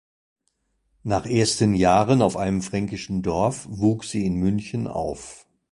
Nach 1.03 1.27
ersten 1.27 1.75
Jahren 1.75 2.23
auf 2.23 2.35
einem 2.35 2.63
fränkischen 2.63 3.21
Dorf 3.21 3.67
wuchs 3.69 4.09
sie 4.09 4.25
in 4.25 4.33
München 4.33 4.87
auf. 4.87 5.45